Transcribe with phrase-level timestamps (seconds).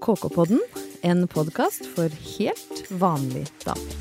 [0.00, 0.60] KK-podden,
[1.04, 3.96] en podkast for helt vanlig damer.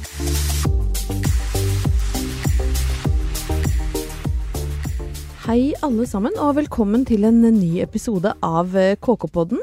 [5.44, 9.60] Hei alle sammen, og velkommen til en ny episode av KK-podden.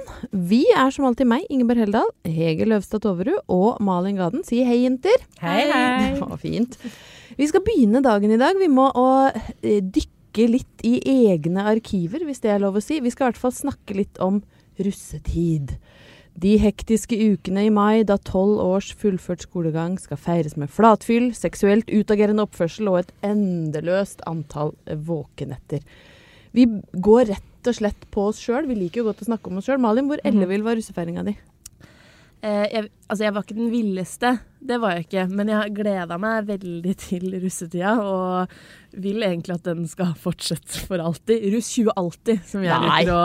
[0.51, 4.45] Vi er som alltid meg, Ingeborg Heldal, Hege Løvstad Toverud og Malin Gaden.
[4.45, 5.25] Si hei, jenter.
[5.41, 6.11] Hei, hei.
[6.19, 6.77] Det var fint.
[7.41, 8.61] Vi skal begynne dagen i dag.
[8.61, 10.99] Vi må eh, dykke litt i
[11.31, 13.01] egne arkiver, hvis det er lov å si.
[13.01, 14.43] Vi skal i hvert fall snakke litt om
[14.77, 15.79] russetid.
[16.37, 21.89] De hektiske ukene i mai da tolv års fullført skolegang skal feires med flatfyll, seksuelt
[21.89, 25.81] utagerende oppførsel og et endeløst antall våkenetter.
[26.53, 28.69] Vi går rett og slett på oss sjøl.
[28.69, 29.81] Vi liker jo godt å snakke om oss sjøl.
[29.81, 31.37] Malin, hvor ellevill var russefeiringa di?
[32.45, 34.31] Eh, jeg, altså, jeg var ikke den villeste,
[34.67, 35.23] det var jeg ikke.
[35.33, 38.53] Men jeg gleda meg veldig til russetida, og
[38.97, 41.47] vil egentlig at den skal fortsette for alltid.
[41.55, 43.01] Russ 20alltid, som jeg Nei.
[43.05, 43.25] liker å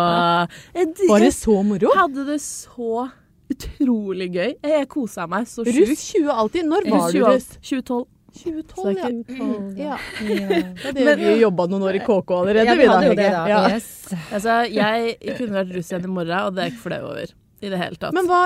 [0.75, 1.91] Jeg- Var det så moro?
[1.95, 3.09] hadde det så
[3.51, 4.55] utrolig gøy.
[4.63, 5.89] Jeg kosa meg så sjukt.
[5.91, 6.65] Russ 20 alltid.
[6.71, 7.47] Når var du russ?
[7.61, 8.07] 2012.
[8.31, 9.09] 2012, ja.
[9.11, 9.77] Mm.
[9.77, 9.97] ja.
[10.31, 10.47] Ja.
[10.93, 12.65] Da hadde vi jobba noen år i KK allerede.
[12.65, 13.41] Ja, vi vi da, det, da.
[13.51, 13.59] Ja.
[13.75, 13.89] Yes.
[14.31, 17.33] Altså, jeg kunne vært russ igjen i morgen, og det er jeg ikke flau over.
[17.61, 18.15] I det hele tatt.
[18.17, 18.39] Men hva,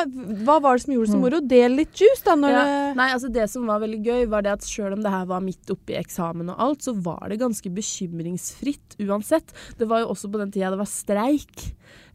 [0.43, 1.39] hva var det som gjorde det så moro?
[1.39, 2.35] Del litt juice, da.
[2.39, 5.05] Når Ja, det nei, altså Det som var veldig gøy, var det at selv om
[5.05, 9.55] det her var midt oppi eksamen og alt, så var det ganske bekymringsfritt uansett.
[9.79, 11.65] Det var jo også på den tida det var streik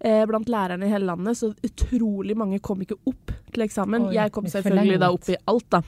[0.05, 4.11] eh, blant lærerne i hele landet, så utrolig mange kom ikke opp til eksamen.
[4.11, 5.83] Oi, jeg kom selvfølgelig da opp i alt, da.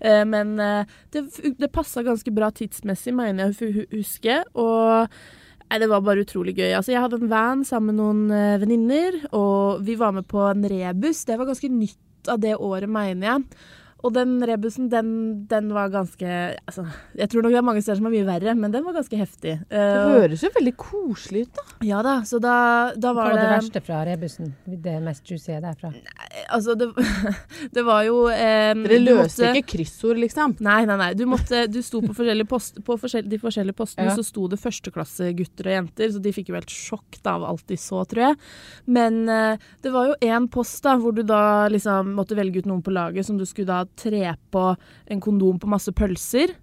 [0.00, 4.40] Eh, men eh, det, det passa ganske bra tidsmessig, mener jeg å huske.
[4.58, 5.18] Og
[5.66, 6.70] Nei, Det var bare utrolig gøy.
[6.78, 10.44] Altså, jeg hadde en van sammen med noen uh, venninner, og vi var med på
[10.46, 11.24] en rebus.
[11.26, 13.66] Det var ganske nytt av det året, mener jeg.
[14.06, 15.08] Og den rebusen, den,
[15.50, 16.28] den var ganske
[16.62, 16.84] altså,
[17.18, 19.18] Jeg tror nok det er mange steder som er mye verre, men den var ganske
[19.18, 19.56] heftig.
[19.66, 21.64] Det Eh, høres jo veldig koselig ut, da.
[21.88, 22.54] ja da, så da,
[22.94, 24.52] da Hva var var det det verste fra rebusen?
[24.66, 25.90] Det mest juicy derfra?
[25.96, 26.90] Nei, Altså, det,
[27.76, 30.54] det var jo eh, Dere løste måtte- ikke kryssord, liksom?
[30.62, 31.10] Nei, nei, nei.
[31.18, 34.14] Du, måtte, du sto på, forskjellige post, på forskjell, de forskjellige postene, Ja.
[34.16, 37.66] så sto det førsteklassegutter og jenter, så de fikk jo helt sjokk da, av alt
[37.70, 38.38] de så, tror jeg.
[38.86, 42.68] Men eh, det var jo én post da, hvor du da liksom måtte velge ut
[42.70, 44.62] noen på laget som du skulle da tre på
[45.10, 46.54] en kondom på masse pølser.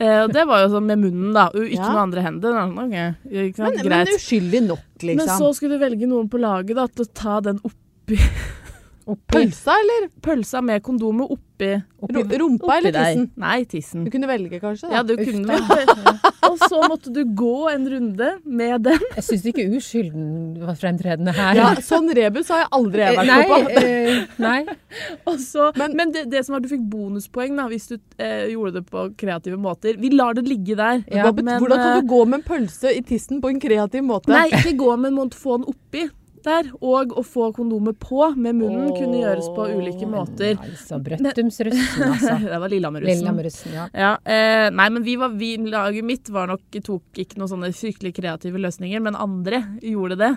[0.00, 1.90] Eh, og det var jo sånn med munnen, da, ikke Ja.
[1.92, 2.54] med andre hender.
[2.56, 2.62] Da.
[2.84, 2.94] Ok,
[3.30, 3.76] ikke sant?
[3.84, 5.54] Men, men uskyldig nok, Men så liksom.
[5.58, 8.16] skulle du velge noen på laget da, til å ta den oppi
[9.30, 11.70] Pølsa eller pølsa med kondomet oppi,
[12.04, 13.06] oppi rumpa eller deg.
[13.16, 13.30] tissen?
[13.40, 14.04] Nei, tissen.
[14.06, 14.88] Du kunne velge, kanskje?
[14.88, 14.98] da.
[14.98, 16.14] Ja, du Uff kunne da.
[16.50, 19.02] Og så måtte du gå en runde med den.
[19.16, 21.58] Jeg syns ikke uskylden var fremtredende her.
[21.58, 23.58] Ja, sånn rebus har jeg aldri vært nei, på.
[23.80, 24.60] eh, nei.
[25.30, 28.46] Også, Men- men det, det som var at du fikk bonuspoeng da, hvis du eh,
[28.54, 29.98] gjorde det på kreative måter.
[30.00, 31.04] Vi lar det ligge der.
[31.10, 34.06] Ja, men, Hvordan kan eh, du gå med en pølse i tissen på en kreativ
[34.06, 34.32] måte?
[34.32, 36.08] Nei, ikke gå, med en få den oppi
[36.46, 36.70] der.
[36.80, 40.56] Og å få kondomet på med munnen kunne gjøres på ulike måter.
[40.56, 42.36] Altså, Brøttumsrussen, altså.
[42.44, 43.20] det var Lillehammerrussen.
[43.20, 43.86] Lillehammerrussen, ja.
[43.94, 47.72] Ja, eh, nei, men vi var, vi, laget mitt var nok, tok ikke noen sånne
[47.76, 50.34] fryktelig kreative løsninger, men andre gjorde det.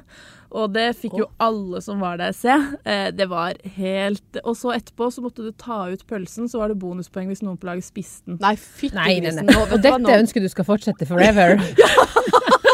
[0.53, 2.53] Og det fikk jo alle som var der, se.
[2.85, 6.69] Eh, det var helt Og så etterpå så måtte du ta ut pølsen, så var
[6.69, 8.37] det bonuspoeng hvis noen på laget spiste den.
[8.43, 9.49] Nei, fytti grisen.
[9.49, 11.57] Og dette ønsker du skal fortsette forever.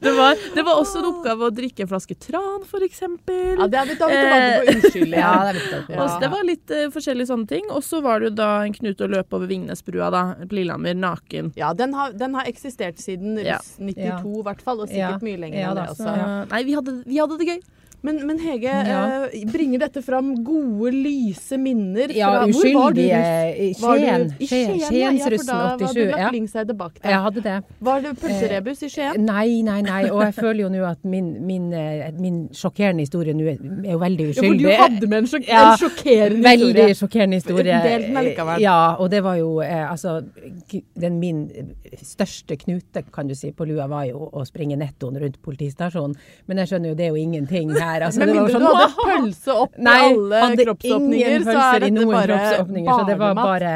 [0.00, 3.58] Det var, det var også en oppgave å drikke en flaske tran, eksempel.
[3.58, 5.80] Ja, det er vi tilbake på unnskyld Ja, det.
[5.94, 6.06] Ja.
[6.22, 7.70] Det var litt uh, forskjellige sånne ting.
[7.74, 10.94] Og så var det jo da en Knut å løpe over Vingnesbrua da, på Lillehammer,
[10.98, 11.52] naken.
[11.58, 13.58] Ja, den har, den har eksistert siden Ja.
[13.78, 15.24] 92 i hvert fall, og sikkert Ja.
[15.24, 16.48] mye lenger Ja enn det Så, også.
[16.52, 17.60] nei, vi hadde, vi hadde det gøy.
[18.02, 19.26] Men, men Hege, Ja.
[19.26, 23.80] eh, bringer dette fram gode, lyse minner Ja, fra Hvor var du russ?
[23.80, 24.34] Skien.
[24.38, 25.10] I Skien- ja.
[25.10, 26.30] ja, for da var du lagt Ja.
[26.30, 27.56] Lyngseide bak Jeg hadde det.
[27.80, 29.24] Var det pølserebus i Skien?
[29.26, 30.04] Nei, nei, nei.
[30.10, 33.92] Og jeg føler jo nå at min, min, eh, min sjokkerende historie nå er er
[33.92, 34.60] jo veldig uskyldig.
[34.62, 36.94] Ja, for du hadde med en, sjok Ja, en sjokkerende Veldig historie.
[36.94, 37.82] sjokkerende historie.
[37.82, 38.60] Del den likevel.
[38.60, 40.22] Ja, og det var jo eh, altså
[41.00, 41.48] den Min
[42.00, 46.14] største knute, kan du si, på lua var jo å springe nettoen rundt politistasjonen.
[46.46, 47.87] Men jeg skjønner jo, det er jo ingenting her.
[48.08, 52.38] Altså, Men mindre sånn, du hadde pølse opp i alle kroppsåpninger, så er dette bare
[52.38, 52.92] kroppsåpninger.
[52.92, 53.74] Så det var bare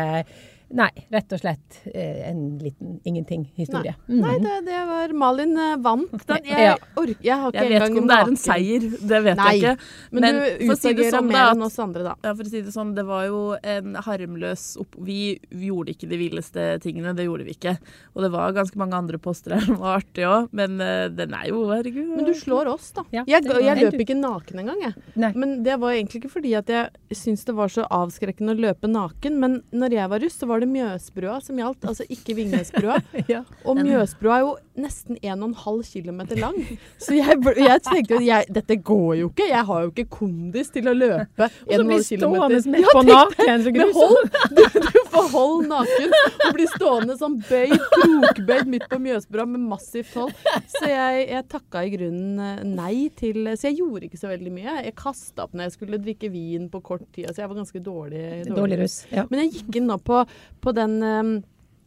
[0.72, 3.92] Nei, rett og slett eh, en liten ingenting-historie.
[4.08, 6.46] Nei, det, det var Malin eh, vant den.
[6.52, 6.76] Jeg, Ja.
[6.96, 9.50] orker, jeg har ikke Jeg vet ikke om det er en seier, det vet Nei,
[9.52, 9.90] jeg ikke.
[10.12, 12.14] Men, Men du å si det sånn, mer enn oss andre, da.
[12.24, 14.96] Ja, for å si det sånn, det var jo en harmløs opp...
[15.02, 15.18] Vi,
[15.50, 17.76] vi gjorde ikke de villeste tingene, det gjorde vi ikke.
[18.16, 21.36] Og det var ganske mange andre poster her som var artige òg, men eh, den
[21.36, 22.14] er jo, herregud.
[22.16, 23.04] Men du slår oss, da.
[23.12, 24.96] Ja, jeg jeg løp ikke naken engang, jeg.
[25.20, 25.32] Nei.
[25.36, 28.88] Men det var egentlig ikke fordi at jeg syntes det var så avskrekkende å løpe
[28.90, 29.38] naken.
[29.42, 32.36] Men når jeg var russ, så var det var det Mjøsbrua som gjaldt, altså ikke
[32.38, 32.98] Vingnesbrua.
[33.30, 33.42] Ja.
[33.64, 36.56] Og Mjøsbrua er jo nesten 1,5 km lang.
[36.98, 39.48] Så jeg, jeg tenkte jo dette går jo ikke.
[39.50, 42.22] Jeg har jo ikke kondis til å løpe Og så 1,5 blir km.
[42.22, 43.64] stående midt på naken.
[43.66, 43.96] Så Men grusomt.
[44.02, 49.46] hold, du, du får hold naken og blir stående sånn bøyd, krokbøyd midt på Mjøsbrua
[49.50, 50.34] med massivt hold.
[50.72, 54.52] Så jeg, jeg takka i grunnen eh, nei til Så jeg gjorde ikke så veldig
[54.54, 54.76] mye.
[54.88, 57.30] Jeg kasta opp når jeg skulle drikke vin på kort tid.
[57.30, 58.26] Så jeg var ganske dårlig.
[58.50, 58.98] Dårlig russ.
[59.12, 59.26] Ja.
[59.30, 60.22] Men jeg gikk inn nå på,
[60.62, 61.34] på den um,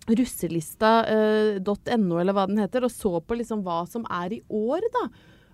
[0.09, 5.07] russelista.no, eller hva den heter, og så på liksom hva som er i år, da.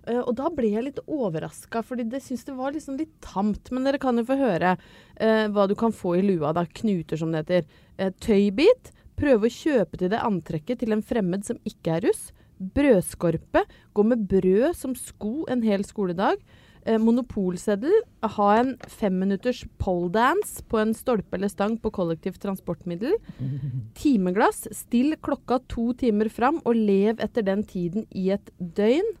[0.08, 3.70] Eh, og da ble jeg litt overraska, fordi det syns det var liksom litt tamt.
[3.74, 6.66] Men dere kan jo få høre uh, hva du kan få i lua, da.
[6.80, 7.68] Knuter, som det heter.
[8.00, 8.92] Uh, tøybit.
[9.18, 12.30] Prøve å kjøpe til det antrekket til en fremmed som ikke er russ.
[12.58, 13.64] Brødskorpe.
[13.94, 16.42] Gå med brød som sko en hel skoledag.
[16.82, 17.94] Eh, monopolseddel.
[18.36, 23.14] Ha en femminutters poledance på en stolpe eller stang på kollektivt transportmiddel.
[24.00, 24.66] Timeglass.
[24.74, 29.14] Still klokka to timer fram, og lev etter den tiden i et døgn.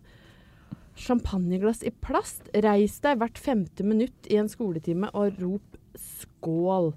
[0.98, 2.48] Champagneglass i plast.
[2.54, 6.92] Reis deg hvert femte minutt i en skoletime og rop skål.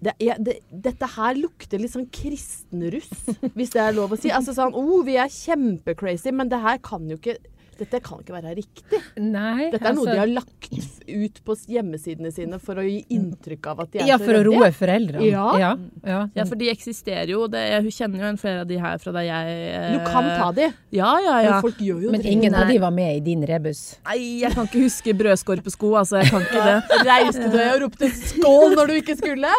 [0.00, 3.12] Det, ja, det, dette her lukter litt sånn kristenruss,
[3.56, 4.32] hvis det er lov å si.
[4.34, 7.38] Altså sånn, oh, vi er kjempecrazy, men det her kan jo ikke
[7.80, 8.98] dette kan ikke være riktig.
[9.16, 10.68] Nei, Dette er noe altså- de har lagt
[11.10, 14.38] ut på hjemmesidene sine for å gi inntrykk av at de er Ja, så for
[14.38, 15.24] å roe foreldrene.
[15.30, 15.46] Ja.
[15.58, 15.70] ja,
[16.06, 16.20] ja.
[16.36, 17.46] Ja, for de eksisterer jo.
[17.50, 20.28] Det, hun kjenner jo en flere av de her fra da jeg eh, Du kan
[20.38, 21.50] ta de, Ja, ja, ja.
[21.56, 22.30] men folk gjør jo Men det.
[22.36, 23.96] ingen av de var med i din rebus.
[24.06, 26.20] Nei, jeg kan ikke huske brødskorpesko, altså.
[26.22, 26.78] Jeg kan ikke det.
[27.10, 29.50] Reiste du deg og ropte 'skål' når du ikke skulle?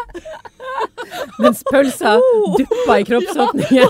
[1.41, 2.15] Mens pølsa
[2.57, 3.89] duppa i kroppsåpningen.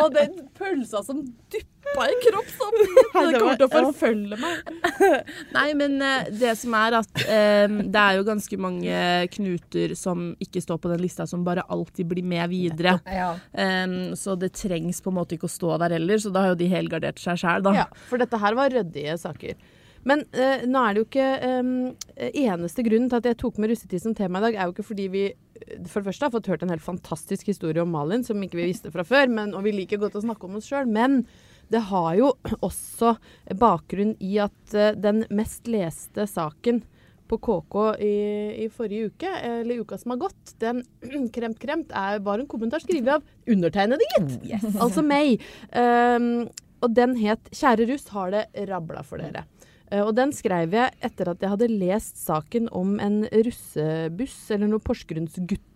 [0.00, 1.22] Og den pølsa som
[1.52, 3.06] duppa i kroppsåpningen!
[3.32, 4.70] Det kommer til å forfølge meg.
[5.56, 9.00] Nei, men eh, det som er at eh, det er jo ganske mange
[9.34, 12.98] knuter som ikke står på den lista, som bare alltid blir med videre.
[13.10, 13.32] Ja.
[13.52, 16.54] Um, så det trengs på en måte ikke å stå der heller, så da har
[16.54, 17.74] jo de helgardert seg sjæl, da.
[17.82, 19.60] Ja, for dette her var ryddige saker.
[20.08, 21.72] Men eh, nå er det jo ikke em,
[22.16, 24.86] Eneste grunnen til at jeg tok med russetid som tema i dag, er jo ikke
[24.94, 25.24] fordi vi
[25.90, 28.70] for det første har fått hørt en helt fantastisk historie om Malin som ikke vi
[28.70, 30.88] visste fra før, men, og vi liker godt å snakke om oss sjøl.
[30.88, 31.20] Men
[31.70, 32.32] det har jo
[32.68, 33.14] også
[33.58, 36.82] bakgrunn i at eh, den mest leste saken
[37.30, 38.14] på KK i,
[38.64, 40.82] i forrige uke, eller uka som har gått, den
[41.34, 44.50] kremt kremt, er, var en kommentar skrevet av undertegnede, gitt.
[44.82, 45.38] Altså meg.
[45.70, 46.48] Um,
[46.80, 49.44] og den het 'Kjære russ, har det rabla for dere'.
[49.90, 54.70] Eh, og den skrev jeg etter at jeg hadde lest saken om en russebuss, eller
[54.70, 55.69] noen Porsgrunnsgutter,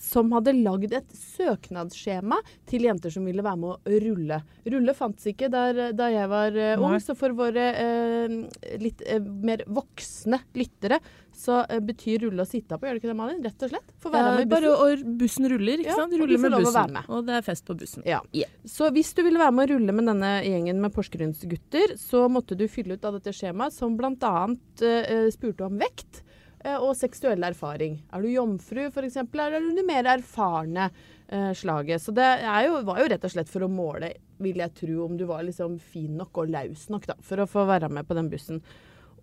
[0.00, 2.38] som hadde lagd et søknadsskjema
[2.68, 4.40] til jenter som ville være med å rulle.
[4.66, 8.36] Rulle fantes ikke der, da jeg var uh, ung, så for våre uh,
[8.82, 11.00] litt uh, mer voksne lyttere
[11.36, 13.42] så eh, betyr rulle å sitte på, gjør det ikke det, Malin?
[13.44, 13.94] Rett og slett.
[14.02, 15.06] Få være Eh, med i bare bussen.
[15.06, 16.16] og bussen ruller, ikke Ja, sant?
[16.16, 16.92] Ruller med bussen.
[16.92, 17.08] med.
[17.08, 18.02] Og det er fest på bussen.
[18.06, 18.20] Ja.
[18.32, 18.50] Yeah.
[18.64, 22.56] Så hvis du ville være med å rulle med denne gjengen med Porsgrunnsgutter, så måtte
[22.56, 24.34] du fylle ut av dette skjemaet, som bl.a.
[24.80, 26.25] Uh, spurte om vekt eh,
[26.74, 28.00] og seksuell erfaring.
[28.12, 30.90] Er du jomfru f.eks., eller er du det mer erfarne
[31.28, 32.02] eh, slaget?
[32.02, 32.26] Så det
[32.66, 35.46] jo, var jo rett og slett for å måle, vil jeg tro, om du var
[35.46, 38.62] liksom fin nok og laus nok da, for å få være med på den bussen.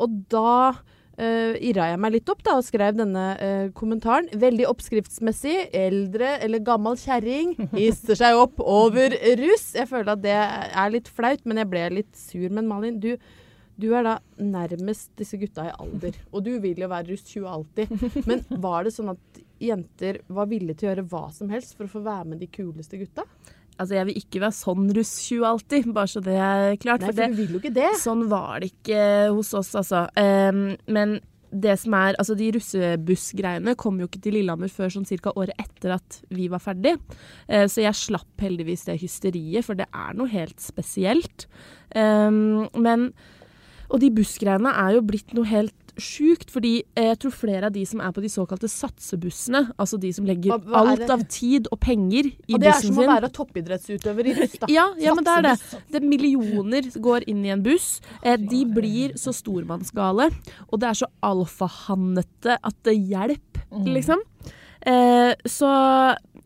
[0.02, 4.30] Og da uh, irra jeg meg litt opp da, og skrev denne eh, kommentaren.
[4.42, 5.70] Veldig oppskriftsmessig.
[5.78, 9.14] Eldre eller gammel kjerring hisser seg opp over
[9.44, 9.72] russ.
[9.78, 12.50] Jeg føler at det er litt flaut, men jeg ble litt sur.
[12.50, 13.14] Men Malin, du,
[13.80, 16.18] du er da nærmest disse gutta i alder.
[16.32, 18.24] Og du vil jo være russ 20 alltid.
[18.30, 21.88] Men var det sånn at jenter var villige til å gjøre hva som helst for
[21.88, 23.26] å få være med de kuleste gutta?
[23.74, 27.02] Altså, jeg vil ikke være sånn russ 20 alltid, bare så det er klart.
[27.02, 27.92] Nei, for for det, du vil jo ikke det.
[28.04, 29.04] Sånn var det ikke
[29.34, 30.06] hos oss, altså.
[30.14, 31.18] Um, men
[31.54, 35.58] det som er, altså de russebussgreiene kom jo ikke til Lillehammer før sånn cirka året
[35.62, 36.96] etter at vi var ferdig.
[37.48, 41.46] Eh, så jeg slapp heldigvis det hysteriet, for det er noe helt spesielt.
[41.94, 43.12] Em, men
[43.92, 47.74] Og de bussgreiene er jo blitt noe helt sjukt, fordi eh, jeg tror flere av
[47.76, 51.22] de som er på de såkalte satsebussene, altså de som legger Hva- hva alt av
[51.30, 54.34] tid og penger i bussen sin Og det er som som å være toppidrettsutøver i
[54.40, 54.70] buss, da.
[54.74, 55.54] ja, ja, men det er det.
[55.94, 58.00] det er Millioner går inn i en buss.
[58.24, 60.32] Eh, de blir så stormannsgale,
[60.72, 64.22] og det er så alfahannete at det hjelper, liksom.
[64.86, 65.70] Eh, så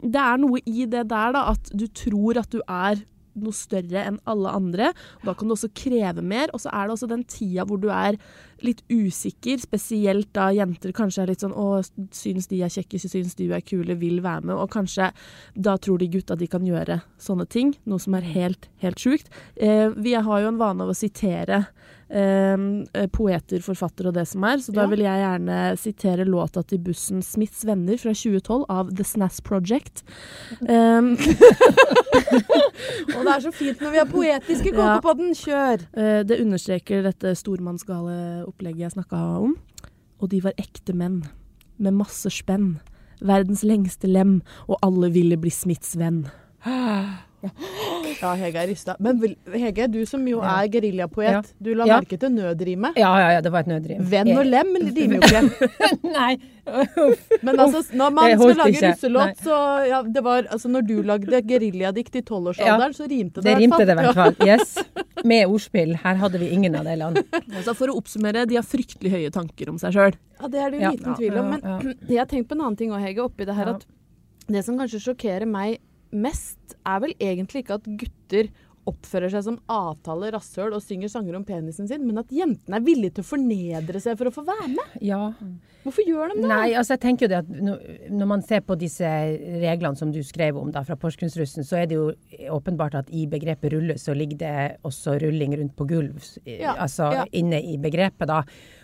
[0.04, 3.00] det er noe i det der, da, at du tror at du er
[3.44, 4.92] noe større enn alle andre.
[5.24, 6.52] Da kan du også kreve mer.
[6.54, 8.20] Og så er det også den tida hvor du er
[8.66, 11.82] litt usikker, spesielt da jenter kanskje er litt sånn Å,
[12.16, 14.56] syns de er kjekke, syns de er kule, vil være med.
[14.58, 15.12] Og kanskje
[15.54, 17.76] da tror de gutta de kan gjøre sånne ting.
[17.90, 19.30] Noe som er helt, helt sjukt.
[19.56, 21.66] Eh, vi har jo en vane av å sitere
[22.10, 24.58] poeter, forfattere og det som er.
[24.64, 29.04] Så da vil jeg gjerne sitere låta til bussen 'Smiths venner' fra 2012 av The
[29.04, 30.04] Snass Project.
[30.62, 31.18] Um,
[33.18, 35.00] Og det er så fint når vi har poetiske, Ja.
[35.04, 35.34] på den!
[35.34, 35.84] Kjør!
[35.98, 39.56] Eh, Det understreker dette stormannsgale opplegget jeg snakka om.
[40.22, 41.24] Og de var ekte menn,
[41.78, 42.80] med masse spenn.
[43.22, 46.28] Verdens lengste lem, og alle ville bli Smiths venn.
[48.22, 48.96] Ja, Hege er rista.
[49.00, 49.20] Men
[49.54, 51.42] Hege, du som jo er geriljapoet, Ja.
[51.62, 52.00] du la Ja.
[52.00, 52.96] merke til nødrimet.
[52.98, 54.00] Ja, ja, ja, det var et nødrim.
[54.10, 55.70] Venn og lem rimer jo ikke.
[56.18, 56.38] Nei.
[57.42, 58.82] Men altså, når man skal lage ikke.
[58.82, 58.92] Nei.
[58.96, 63.44] russelåt, så ja, det var Altså, når du lagde geriljadikt i tolvårsalderen, så rimte det
[63.44, 64.36] Det i hvert rimte det i hvert fall.
[64.48, 64.78] Yes.
[65.24, 65.94] Med ordspill.
[66.04, 67.24] Her hadde vi ingen av delene.
[67.58, 70.18] Altså for å oppsummere, de har fryktelig høye tanker om seg sjøl.
[70.42, 70.92] Ja, det er det jo Ja.
[70.98, 71.50] liten tvil om.
[71.54, 71.94] Men Ja, ja.
[72.16, 73.76] jeg har tenkt på en annen ting òg, Hege, oppi det her Ja.
[73.76, 73.86] at
[74.48, 75.78] det som kanskje sjokkerer meg
[76.12, 78.52] mest, er vel egentlig ikke at gutter
[78.88, 82.86] oppfører seg som avtale rasshøl og synger sanger om penisen sin, men at jentene er
[82.86, 84.94] villige til å fornedre seg for å få være med.
[85.04, 85.34] Ja.
[85.84, 86.48] Hvorfor gjør de det?
[86.52, 89.08] Nei, altså jeg tenker jo det at når, man ser på disse
[89.62, 92.10] reglene som du skrev om da, fra Porsgrunnsrussen, så er det jo
[92.56, 94.56] åpenbart at i begrepet rulle så ligger det
[94.88, 97.28] også rulling rundt på gulv, Ja, altså ja.
[97.36, 98.42] inne i begrepet da.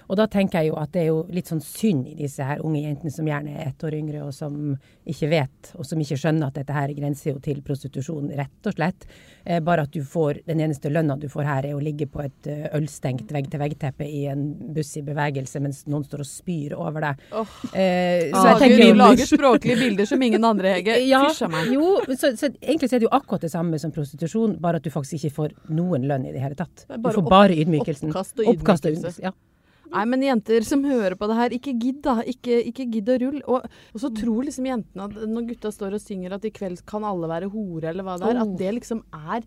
[0.09, 2.59] Og da tenker jeg jo at det er jo litt sånn synd i disse her
[2.65, 4.75] unge jentene som gjerne er ett år yngre og som
[5.07, 8.75] ikke vet, og som ikke skjønner at dette her grenser jo til prostitusjon, rett og
[8.77, 9.07] slett.
[9.45, 12.21] Eh, bare at du får, den eneste lønna du får her er å ligge på
[12.23, 14.45] et eh, ølstengt vegg-til-vegg-teppe i en
[14.75, 17.23] buss i bevegelse mens noen står og spyr over deg.
[17.35, 17.55] Oh.
[17.73, 20.99] Eh, så jeg Lager, tenker jo lager språklige bilder som ingen andre, Hege.
[21.13, 21.71] ja, Fysj meg.
[21.75, 24.87] jo, så, så egentlig så er det jo akkurat det samme som prostitusjon, bare at
[24.87, 26.85] du faktisk ikke får noen lønn i det hele tatt.
[26.87, 28.11] Du bare får opp- bare ydmykelsen.
[28.13, 29.19] oppkast og Oppkast og ydmykelse.
[29.19, 29.27] ydmykelse.
[29.27, 29.35] Ja.
[29.93, 32.15] Nei, men jenter som hører på det her, ikke gidd, da.
[32.25, 33.43] Ikke, ikke gidd å rulle.
[33.45, 36.81] Og, og så tror liksom jentene at når gutta står og synger at i kveld
[36.89, 39.45] kan alle være hore, eller hva det er, at det liksom er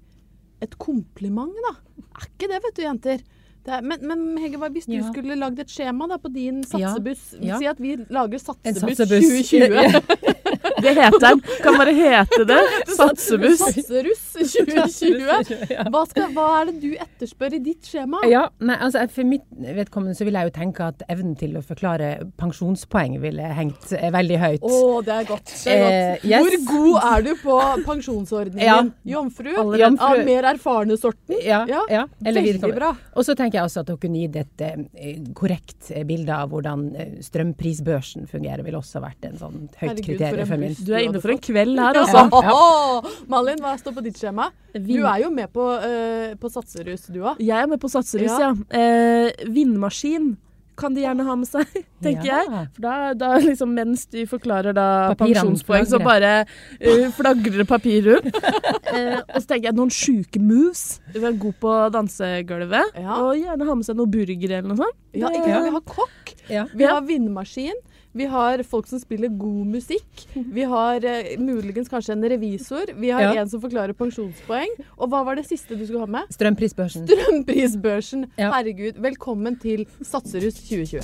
[0.65, 1.75] et kompliment, da.
[2.21, 3.26] Er ikke det, vet du, jenter.
[3.67, 5.09] Det er, men, men Hege, hvis du Ja.
[5.11, 7.33] skulle lagd et skjema da på din satsebuss?
[7.43, 7.59] Ja.
[7.59, 9.50] Si at vi lager Satsebuss satsebuss.
[9.50, 10.07] 2020.
[10.87, 11.40] Det heter den.
[11.64, 12.59] Kan bare hete det.
[12.97, 13.62] Satsebuss.
[13.62, 15.90] Satseruss 2020.
[15.93, 18.21] Hva, skal, hva er det du etterspør i ditt skjema?
[18.31, 21.62] Ja, nei, altså For mitt vedkommende så vil jeg jo tenke at evnen til å
[21.66, 24.66] forklare pensjonspoeng ville hengt eh, veldig høyt.
[24.66, 25.52] Å, det er godt.
[25.64, 25.97] Det er godt.
[25.97, 26.47] Eh, yes.
[26.47, 28.66] Hvor god er du på pensjonsordningen?
[28.66, 28.78] Ja.
[29.16, 29.50] Jomfru?
[29.81, 30.07] Jomfru.
[30.07, 31.38] Av mer erfarne sorten?
[31.43, 32.93] Ja, Ja, ja, eller veldig bra.
[33.16, 36.52] Og så tenker jeg også at å kunne gitt et eh, korrekt eh, bilde av
[36.52, 36.87] hvordan
[37.25, 40.75] strømprisbørsen fungerer, ville også vært en sånn høyt Herregud, kriterium for min.
[40.85, 42.04] Du er inne for en kveld her, Ja.
[42.04, 43.12] altså.
[43.33, 44.50] Malin, hva står på ditt skjema?
[44.76, 47.38] Du er jo med på, uh, på Satserus, du òg.
[47.40, 48.50] Jeg er med på Satserus, Ja.
[48.52, 49.30] ja.
[49.33, 50.35] Uh, vindmaskin
[50.76, 51.64] kan de gjerne ha med seg,
[52.04, 52.42] tenker Ja.
[52.45, 52.66] jeg.
[52.76, 57.66] For da, da liksom mens de forklarer da Papirene pensjonspoeng, så bare uh, flagrer det
[57.71, 58.28] papir rundt.
[58.37, 60.99] uh, og så tenker jeg noen sjuke moves.
[61.14, 62.92] Du er god på dansegulvet.
[63.00, 63.16] Ja.
[63.25, 65.00] Og gjerne ha med seg noe burger eller noe sånt.
[65.16, 65.64] Ja, ikke sant?
[65.64, 66.66] Vi har kokk, Ja.
[66.76, 67.80] vi har vindmaskin,
[68.16, 73.11] vi har folk som spiller god musikk, vi har eh, muligens kanskje en revisor, vi
[73.12, 73.42] har Ja.
[73.42, 74.73] en som forklarer pensjonspoeng.
[74.96, 76.28] Og hva var det siste du skulle ha med?
[76.32, 77.04] Strømprisbørsen.
[77.11, 78.26] Strømprisbørsen.
[78.40, 78.50] Ja.
[78.52, 81.00] Herregud, velkommen til Satserus 2020.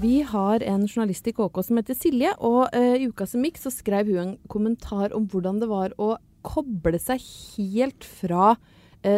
[0.00, 3.72] Vi har en journalist i KK som heter Silje, og eh, i som gikk så
[3.72, 7.20] skrev hun en kommentar om hvordan det var å koble seg
[7.56, 8.54] helt fra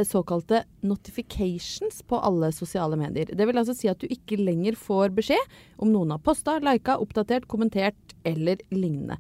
[0.04, 3.30] såkalte notifications på alle sosiale medier.
[3.32, 6.99] Det vil altså si at du ikke lenger får beskjed om noen har posta, lika,
[7.00, 9.16] oppdatert, kommentert eller lignende.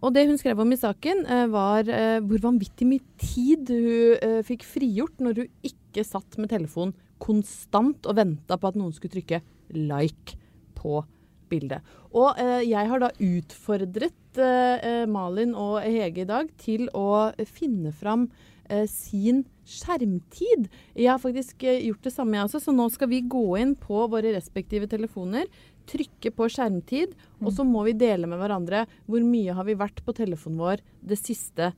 [0.00, 4.18] Og det hun skrev om i saken, eh, var eh, hvor vanvittig mye tid hun
[4.24, 8.94] eh, fikk frigjort når hun ikke satt med telefonen konstant og venta på at noen
[8.96, 9.42] skulle trykke
[9.76, 10.38] like
[10.78, 11.02] på
[11.50, 11.84] bildet.
[12.16, 17.30] Og eh, jeg har da utfordret eh, eh, Malin og Hege i dag til å
[17.50, 18.48] finne fram eh,
[18.90, 20.68] sin skjermtid.
[20.98, 23.76] Jeg har faktisk eh, gjort det samme, jeg også, så nå skal vi gå inn
[23.78, 25.46] på våre respektive telefoner,
[25.90, 30.02] trykke på skjermtid, og så må vi dele med hverandre hvor mye har vi vært
[30.06, 31.72] på telefonen vår det siste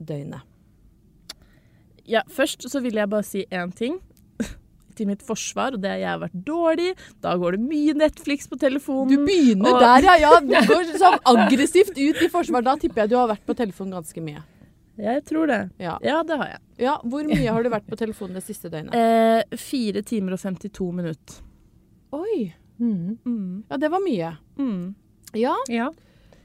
[0.00, 0.40] døgnet.
[2.08, 3.98] Ja, først så vil jeg bare si én ting
[4.98, 6.88] til mitt forsvar, og det er jeg har vært dårlig.
[7.22, 9.12] Da går det mye Netflix på telefonen.
[9.12, 10.16] Du begynner og- der, ja.
[10.24, 10.32] ja.
[10.66, 12.64] Du går sånn aggressivt ut i forsvar.
[12.66, 14.42] Da tipper jeg du har vært på telefonen ganske mye.
[15.02, 15.60] Jeg tror det.
[15.82, 15.96] Ja.
[16.06, 16.60] Ja, det har jeg.
[16.84, 16.96] ja.
[17.02, 18.94] Hvor mye har du vært på telefonen det siste døgnet?
[19.02, 21.40] Eh, Fire timer og 52 minutter.
[22.14, 22.52] Oi.
[22.78, 23.18] Mm.
[23.26, 23.64] Mm.
[23.70, 24.32] Ja, det var mye.
[24.58, 24.94] Mm.
[25.38, 25.88] Ja, Ja.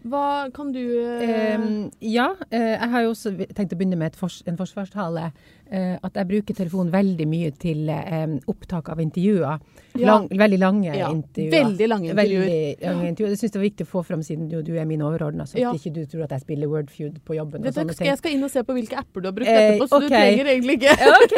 [0.08, 4.14] hva kan du eh, Eh, ja, eh, jeg har jo også tenkt å begynne med
[4.14, 5.32] et fors en forsvarstale.
[5.72, 9.60] Eh, at jeg bruker telefonen veldig mye til eh, opptak av intervjuer.
[9.98, 10.06] Ja.
[10.12, 11.52] Lang, veldig lange Ja, intervjuer.
[11.56, 12.44] veldig lange intervjuer.
[12.48, 13.30] Veldig lange intervjuer.
[13.34, 15.58] Det syns jeg var viktig å få fram siden du, du er min overordna, så
[15.60, 15.72] Ja.
[15.74, 17.62] ikke du tror at jeg spiller Wordfeud på jobben.
[17.64, 19.74] Vet og sånne jeg skal inn og se på hvilke apper du har brukt Eh,
[19.74, 21.34] etterpå, så du trenger egentlig ikke OK!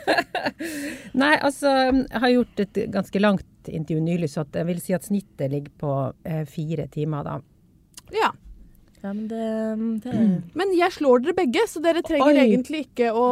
[1.20, 1.70] Nei, altså,
[2.06, 5.72] jeg har gjort et ganske langt intervju nylig, så jeg vil si at snittet ligger
[5.80, 5.94] på
[6.24, 7.38] eh, fire timer, da.
[8.14, 8.30] Ja.
[9.02, 9.44] Ja, men det,
[10.04, 10.12] det
[10.60, 12.42] Men jeg slår dere begge, så dere trenger Oi.
[12.42, 13.24] egentlig ikke å?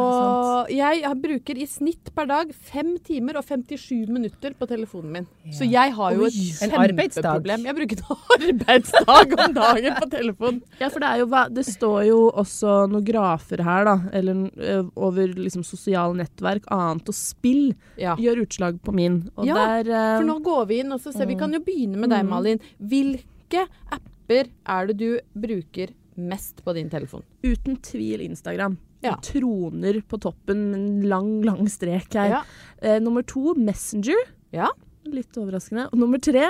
[0.73, 5.27] Jeg bruker i snitt per dag 5 timer og 57 minutter på telefonen min.
[5.45, 5.53] Ja.
[5.59, 6.31] Så jeg har jo Oi.
[6.31, 7.67] et kjempeproblem.
[7.69, 10.59] Jeg bruker en arbeidsdag om dagen på telefon.
[10.81, 13.95] Ja, for det, er jo, det står jo også noen grafer her, da.
[14.15, 18.15] Eller over liksom sosiale nettverk, annet og spill, Ja.
[18.17, 19.21] gjør utslag på min.
[19.37, 21.59] Og Ja, der ø, For nå går vi inn og så ser vi kan jo
[21.61, 22.29] begynne med deg, Mm.
[22.33, 22.59] Malin.
[22.81, 27.23] Hvilke apper er det du bruker mest på din telefon?
[27.43, 28.77] uten tvil Instagram.
[29.01, 29.13] Ja.
[29.23, 32.29] Troner på toppen en lang, lang strek her.
[32.33, 32.41] Ja.
[32.83, 34.19] Eh, nummer to Messenger.
[34.51, 34.67] Ja.
[35.07, 35.85] Litt overraskende.
[35.93, 36.49] Og nummer tre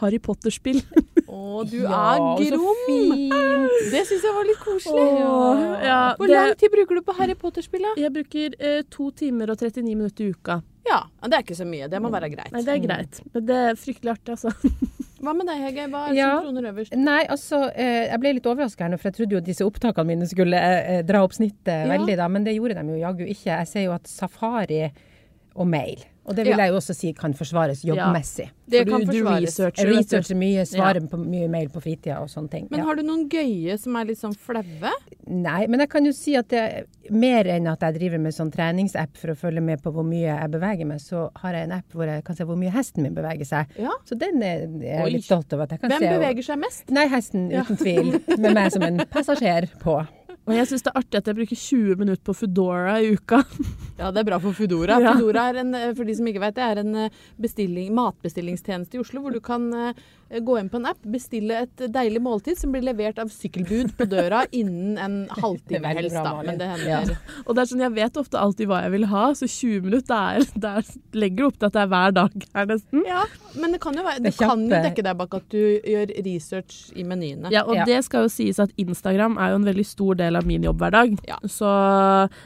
[0.00, 0.80] Harry Potter-spill.
[1.28, 3.30] Å, du Ja, er grom!
[3.90, 5.02] Det syns jeg var litt koselig.
[5.26, 7.98] Åh, ja, Hvor det- lang tid bruker du på Harry Potter-spillet?
[7.98, 10.60] Jeg bruker eh, to timer og 39 minutter i uka.
[10.86, 11.88] Ja, det er ikke så mye.
[11.90, 12.52] Det må være greit.
[12.54, 13.20] Nei, det er greit.
[13.34, 14.54] Men det er fryktelig artig, altså.
[15.24, 15.86] Hva med deg, Hege?
[15.90, 16.30] Hva er det Ja.
[16.40, 16.94] som troner øverst?
[17.00, 19.64] Nei, altså, eh, jeg ble litt overraska her nå, for jeg trodde jo at disse
[19.64, 21.86] opptakene mine skulle eh, dra opp snittet Ja.
[21.96, 23.50] veldig, da, men det gjorde de jo jaggu ikke.
[23.56, 24.90] Jeg ser jo at Safari
[25.56, 26.64] og mail, og det vil Ja.
[26.64, 28.50] jeg jo også si kan forsvares jobbmessig.
[28.68, 29.42] Det For kan du, du forsvares.
[29.44, 29.88] researcher.
[29.92, 32.68] Researcher mye, svarer på mye mail på fritida og sånne ting.
[32.70, 32.84] Men ja.
[32.86, 34.92] har du noen gøye som er litt sånn flaue?
[35.28, 38.50] Nei, men jeg kan jo si at det, mer enn at jeg driver med sånn
[38.52, 41.76] treningsapp for å følge med på hvor mye jeg beveger meg, så har jeg en
[41.76, 43.66] app hvor jeg kan se hvor mye hesten min beveger seg.
[43.76, 43.92] Ja.
[44.08, 46.08] Så den er, er jeg litt stolt over at jeg kan Hvem se.
[46.08, 46.90] Hvem beveger seg mest?
[46.90, 48.12] Nei, hesten, uten tvil.
[48.38, 50.00] Med meg som en passasjer på.
[50.44, 53.40] Og jeg syns det er artig at jeg bruker 20 minutter på Foodora i uka.
[53.94, 54.96] Ja, det er bra for Foodora.
[54.98, 55.12] Ja.
[55.14, 59.00] Foodora er en, eh, for de som ikke vet, det er en eh, matbestillingstjeneste i
[59.00, 60.00] Oslo, hvor du kan eh,
[60.42, 64.06] gå inn på en app, bestille et deilig måltid som blir levert av sykkelbud på
[64.10, 66.34] døra innen en halvtime helst, da.
[66.42, 67.14] Men det hender.
[67.14, 67.40] Ja.
[67.44, 70.02] Og det er sånn, jeg vet ofte alltid hva jeg vil ha, så 20 minutter
[70.04, 73.04] det er, det er, legger opp til at det er hver dag her nesten.
[73.08, 73.22] Ja,
[73.60, 75.60] men det kan jo, være, Det det er kan jo dekke deg bak at du
[75.94, 77.52] gjør research i menyene.
[77.54, 77.84] Ja, og Ja.
[77.88, 81.16] det skal jo sies at Instagram er jo en veldig stor del av min jobbhverdag.
[81.28, 81.38] Ja.
[81.50, 81.68] Så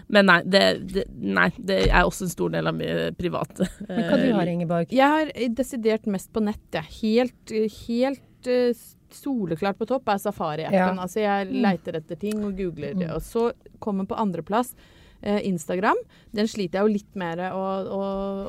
[0.09, 3.69] Men nei, det, det, nei, det er også en stor del av min private.
[3.89, 4.93] Men hva du har, Ingeborg?
[4.95, 6.89] Jeg har eh, desidert mest på nett, jeg.
[7.03, 10.77] Helt, eh, helt uh, soleklart på topp er Safari-appen.
[10.77, 10.93] Ja.
[11.01, 13.11] Altså jeg leiter etter ting og googler det.
[13.15, 13.51] Og så
[13.83, 14.75] kommer på andreplass
[15.23, 15.99] eh, Instagram.
[16.37, 17.65] Den sliter jeg jo litt mer å,
[17.95, 18.03] å,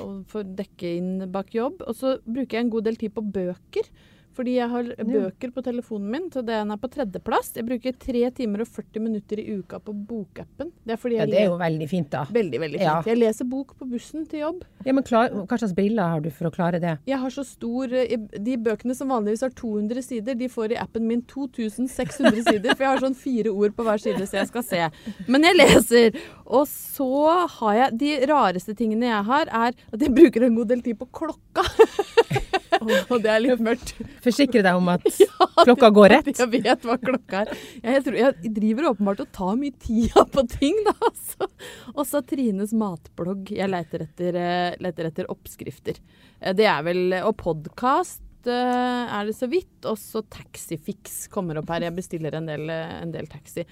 [0.04, 1.84] å få dekke inn bak jobb.
[1.88, 3.92] Og så bruker jeg en god del tid på bøker.
[4.40, 7.50] Fordi jeg har bøker på telefonen min, så den er på tredjeplass.
[7.58, 10.70] Jeg bruker tre timer og 40 minutter i uka på bokappen.
[10.88, 12.22] Det er Ja, det er jo veldig fint, da.
[12.32, 12.88] Veldig, veldig fint.
[12.88, 13.02] Ja.
[13.04, 14.64] Jeg leser bok på bussen til jobb.
[14.86, 16.96] Ja, men klar, Hva slags briller har du for å klare det?
[17.10, 20.80] Jeg har så stor eh, De bøkene som vanligvis har 200 sider, de får i
[20.80, 22.72] appen min 2600 sider.
[22.72, 24.86] For jeg har sånn fire ord på hver side, så jeg skal se.
[25.28, 26.22] Men jeg leser.
[26.48, 27.12] Og så
[27.60, 30.96] har jeg De rareste tingene jeg har, er at jeg bruker en god del tid
[31.02, 31.68] på klokka.
[33.12, 33.94] Og det er litt mørkt.
[34.24, 35.06] Forsikre deg om at
[35.68, 36.32] klokka går rett.
[36.34, 37.52] Jeg vet hva klokka er.
[37.84, 40.96] Jeg, tror, jeg driver åpenbart og tar mye tida på ting, da.
[41.10, 41.50] Altså.
[41.96, 43.52] Og så Trines matblogg.
[43.56, 46.00] Jeg leter etter, eh, leter etter oppskrifter.
[46.42, 49.84] Eh, Det er vel Og podkast er det så vidt.
[49.86, 51.84] Og så Taxifix kommer opp her.
[51.90, 53.66] Jeg bestiller en del, eh, en del taxi.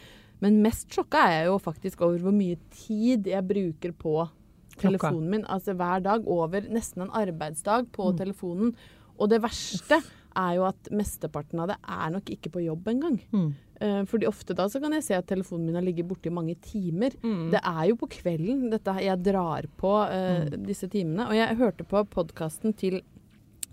[0.43, 4.19] Men mest sjokka er jeg jo faktisk over hvor mye tid jeg bruker på
[4.77, 5.45] telefonen min.
[5.49, 6.27] Altså hver dag.
[6.29, 8.75] Over nesten en arbeidsdag på telefonen.
[9.17, 9.99] Og det verste
[10.37, 13.17] er jo at mesteparten av det er nok ikke på jobb engang.
[13.33, 13.49] Mm.
[13.81, 16.33] Eh, fordi ofte da så kan jeg se at telefonen min har ligget borte i
[16.33, 17.17] mange timer.
[17.53, 21.29] Det er jo på kvelden dette jeg drar på eh, disse timene.
[21.29, 23.01] Og jeg hørte på podkasten til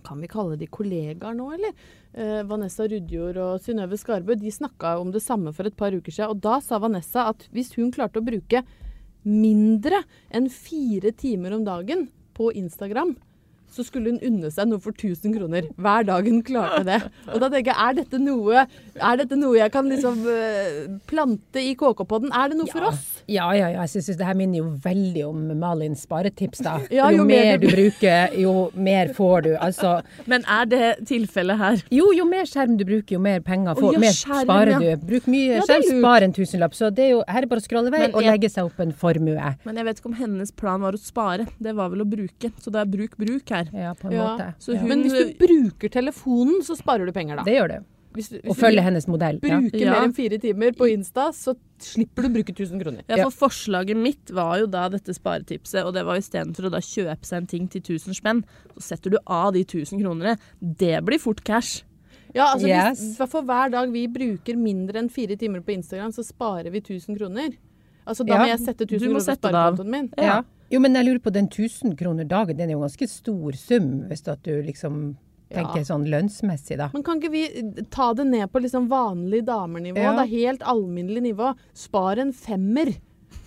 [0.04, 1.72] kan vi kalle de kollegaer nå, eller?
[2.14, 6.12] Uh, Vanessa Rudjord og Synnøve Skarbø de snakka om det samme for et par uker
[6.12, 6.35] siden.
[6.35, 8.61] Og da sa Vanessa at hvis hun klarte å bruke
[9.24, 13.14] mindre enn fire timer om dagen på Instagram,
[13.74, 17.00] så skulle hun unne seg noe for 1000 kroner hver dag hun klarte det.
[17.30, 21.62] Og da tenker jeg, er dette noe, er dette noe jeg kan liksom eh, plante
[21.62, 22.34] i KK-podden?
[22.34, 23.04] Er det noe for oss?
[23.24, 23.84] Ja, ja, ja.
[23.84, 26.78] Jeg syns det her minner jo veldig om Malins sparetips, da.
[26.94, 29.50] Ja, jo, jo mer mer du- bruker, jo mer får du.
[29.56, 31.82] Altså, Men er det tilfellet her?
[31.90, 33.96] jo, jo mer skjerm du bruker, jo mer penger får, du.
[33.96, 34.78] ja, mer skjerm, sparer ja.
[34.80, 35.06] du.
[35.08, 36.76] Bruk mye Ja, er skjerm, spar en tusenlapp.
[36.76, 38.94] Så det er jo, her er bare å skrolle vei og legge seg opp en
[39.04, 39.54] formue.
[39.64, 41.48] Men jeg vet ikke om hennes plan var å spare.
[41.58, 42.52] Det var vel å bruke.
[42.62, 43.63] Så det er bruk, bruk her.
[43.72, 44.55] Ja, på en Ja, måte.
[44.61, 44.83] så ja.
[44.83, 47.42] Men hvis du bruker telefonen, så sparer du penger, da.
[47.44, 47.85] Det gjør du.
[48.14, 49.40] hvis, du- hvis Og følge hennes modell.
[49.42, 49.59] Ja.
[49.59, 49.90] bruker Ja.
[49.90, 53.03] mer enn fire timer på Insta, så slipper du å bruke 1000 kroner.
[53.09, 56.79] Ja, for Forslaget mitt var jo da dette sparetipset, og det var istedenfor å da
[56.79, 58.44] kjøpe seg en ting til 1000 spenn,
[58.79, 60.38] så setter du av de 1000 kronene.
[60.62, 61.83] Det blir fort cash.
[62.35, 63.00] Ja, altså Yes.
[63.18, 66.81] hvis, for hver dag vi bruker mindre enn fire timer på Instagram, så sparer vi
[66.81, 67.57] 1000 kroner.
[68.07, 68.40] Altså da Ja.
[68.43, 70.11] må jeg sette 1000 Du må kroner på sparekontoen min.
[70.19, 70.43] Ja.
[70.71, 73.88] Jo, men jeg lurer på den 1000 kroner dagen, den er jo ganske stor sum,
[74.09, 75.17] hvis at du liksom
[75.55, 75.85] tenker Ja.
[75.85, 76.90] sånn lønnsmessig, da.
[76.93, 79.97] Men kan ikke vi ta det ned på liksom vanlig damernivå?
[79.97, 80.12] Ja.
[80.17, 81.55] Det er helt alminnelig nivå.
[81.75, 82.95] Spar en femmer.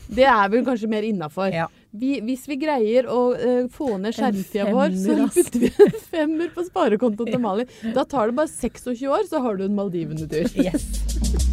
[0.08, 1.52] Det er vel kanskje mer innafor.
[1.52, 1.68] Ja.
[1.94, 6.50] Hvis vi greier å uh, få ned skjermtida vår, så femmer, putter vi en femmer
[6.56, 7.68] på sparekontoen til Malin.
[7.94, 10.48] Da tar det bare 26 år, så har du en Maldivene-tur.
[10.56, 11.47] Yes.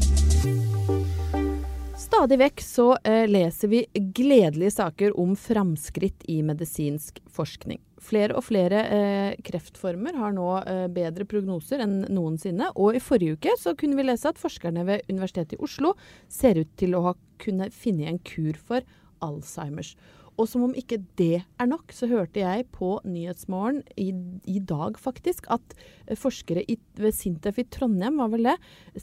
[2.15, 7.81] Stadig vekk så eh, leser vi gledelige saker om framskritt i medisinsk forskning.
[7.99, 12.69] Flere og flere eh, kreftformer har nå eh, bedre prognoser enn noensinne.
[12.79, 15.97] Og i forrige uke så kunne vi lese at forskerne ved Universitetet i Oslo
[16.31, 18.87] ser ut til å ha kunne finne en kur for
[19.25, 19.97] Alzheimers.
[20.41, 24.11] Og som om ikke det er nok, så hørte jeg på Nyhetsmorgen i,
[24.51, 28.57] i dag faktisk at eh, forskere i, ved Sintef i Trondheim, var vel det,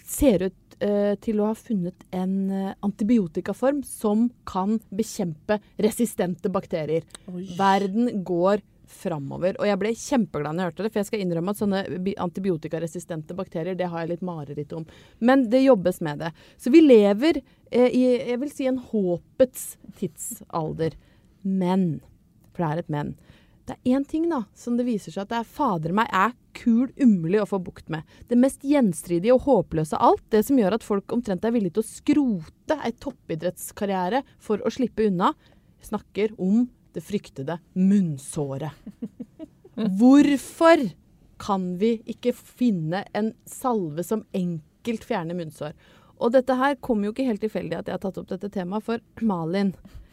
[0.04, 7.08] ser ut eh, til å ha funnet en eh, antibiotikaform som kan bekjempe resistente bakterier.
[7.58, 9.56] Verden går framover.
[9.60, 11.84] Og jeg ble kjempeglad når jeg hørte det, for jeg skal innrømme at sånne
[12.26, 14.88] antibiotikaresistente bakterier, det har jeg litt mareritt om.
[15.24, 16.34] Men det jobbes med det.
[16.62, 20.98] Så vi lever eh, i jeg vil si en håpets tidsalder.
[21.42, 22.02] Men,
[22.52, 23.16] for det er et men,
[23.68, 26.34] det er én ting da, som det viser seg at det er fader meg er
[26.58, 28.04] kul umulig å få bukt med.
[28.28, 31.78] Det mest gjenstridige og håpløse av alt, det som gjør at folk omtrent er villige
[31.78, 35.32] til å skrote ei toppidrettskarriere for å slippe unna,
[35.86, 38.76] snakker om det fryktede munnsåret.
[40.02, 40.84] Hvorfor
[41.42, 45.74] kan vi ikke finne en salve som enkelt fjerner munnsår?
[46.22, 48.86] Og dette her kommer jo ikke helt tilfeldig at jeg har tatt opp dette temaet,
[48.86, 49.72] for Malin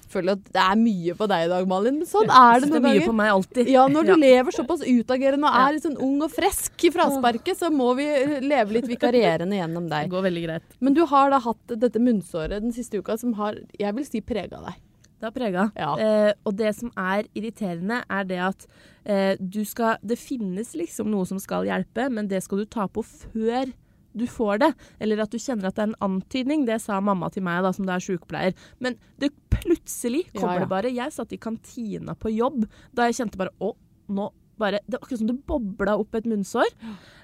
[0.09, 1.99] føler at det er mye på deg i dag, Malin.
[2.01, 3.07] Men sånn er det Det er noen mye ganger.
[3.11, 3.69] på meg alltid.
[3.69, 4.17] Ja, når du Ja.
[4.17, 8.07] lever såpass utagerende og er litt sånn ung og frisk i frasparket, så må vi
[8.47, 10.09] leve litt vikarierende gjennom deg.
[10.09, 10.63] Det går veldig greit.
[10.81, 14.21] Men du har da hatt dette munnsåret den siste uka som har, jeg vil si,
[14.21, 14.75] prega deg.
[15.21, 15.73] Det har prega.
[15.77, 15.97] Ja.
[15.99, 18.67] Eh, og det som er irriterende, er det at
[19.05, 22.87] eh, du skal Det finnes liksom noe som skal hjelpe, men det skal du ta
[22.87, 23.73] på før
[24.17, 24.73] du får det.
[25.01, 26.65] Eller at du kjenner at det er en antydning.
[26.69, 28.57] Det sa mamma til meg da, som det er sykepleier.
[28.83, 30.65] Men det plutselig kommer Ja, ja.
[30.65, 30.95] det bare.
[30.95, 32.65] Jeg satt i kantina på jobb
[32.97, 33.73] da jeg kjente bare Å,
[34.09, 36.71] nå bare Det var akkurat som det bobla opp et munnsår.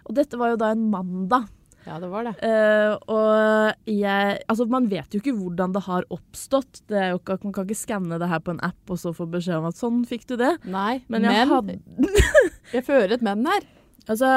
[0.07, 1.49] Og dette var jo da en mandag.
[1.85, 2.33] Ja, det var det.
[2.41, 6.85] Uh, og jeg Altså, man vet jo ikke hvordan det har oppstått.
[6.89, 9.13] Det er jo ikke, man kan ikke skanne det her på en app og så
[9.17, 10.55] få beskjed om at sånn fikk du det.
[10.65, 11.79] Nei, Men men, jeg hadde
[12.77, 13.67] jeg fører et men her.
[14.05, 14.31] Altså,